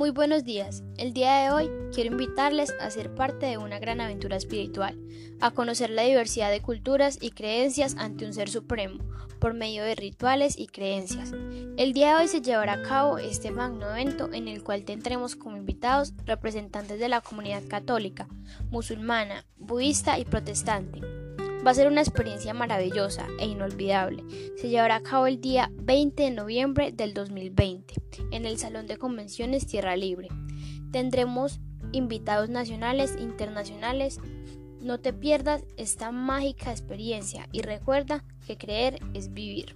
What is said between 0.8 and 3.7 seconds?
El día de hoy quiero invitarles a ser parte de